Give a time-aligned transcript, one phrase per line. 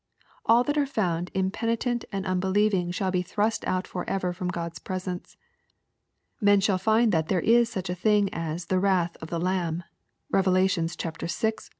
[0.47, 5.37] All that are found impenitent and unbelieving shall be thrust out forever from God's presence.
[6.41, 9.83] Men shall find that there is such a thing as" the wrath of the Lamb."
[10.31, 10.45] (Rev.
[10.45, 10.65] vi.
[10.65, 11.69] 16.)